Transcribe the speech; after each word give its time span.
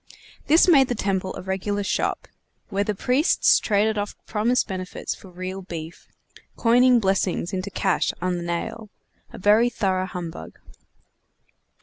This 0.47 0.67
made 0.67 0.87
the 0.87 0.95
temple 0.95 1.35
a 1.35 1.43
regular 1.43 1.83
shop, 1.83 2.27
where 2.69 2.83
the 2.83 2.95
priests 2.95 3.59
traded 3.59 3.99
off 3.99 4.15
promised 4.25 4.67
benefits 4.67 5.13
for 5.13 5.29
real 5.29 5.61
beef; 5.61 6.07
coining 6.57 6.99
blessings 6.99 7.53
into 7.53 7.69
cash 7.69 8.11
on 8.19 8.37
the 8.37 8.43
nail; 8.43 8.89
a 9.31 9.37
very 9.37 9.69
thorough 9.69 10.07
humbug. 10.07 10.57